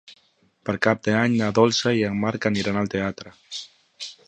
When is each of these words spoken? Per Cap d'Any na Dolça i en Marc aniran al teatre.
Per 0.69 0.73
Cap 0.85 1.03
d'Any 1.07 1.35
na 1.41 1.51
Dolça 1.59 1.93
i 1.99 2.03
en 2.09 2.17
Marc 2.25 2.49
aniran 2.51 2.79
al 2.83 2.91
teatre. 2.97 3.37